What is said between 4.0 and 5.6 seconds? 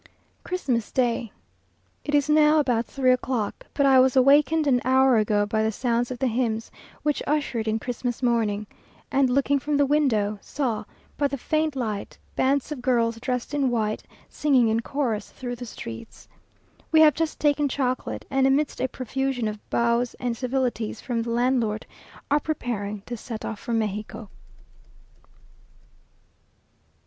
awakened an hour ago